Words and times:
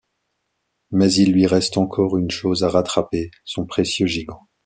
Mais 0.89 1.13
il 1.13 1.31
lui 1.31 1.45
reste 1.45 1.77
encore 1.77 2.17
une 2.17 2.31
chose 2.31 2.63
à 2.63 2.69
rattraper, 2.69 3.29
son 3.45 3.67
précieux 3.67 4.07
gigot. 4.07 4.41